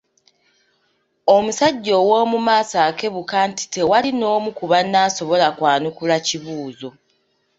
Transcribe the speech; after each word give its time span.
Omusajja 1.35 1.93
ow’omu 2.01 2.37
maaso 2.47 2.77
akebuka 2.87 3.37
nti 3.49 3.63
tewali 3.73 4.09
n’omu 4.19 4.49
ku 4.57 4.65
banne 4.71 4.97
asobola 5.07 5.47
kwanukula 5.57 6.15
kibuuzo. 6.27 6.89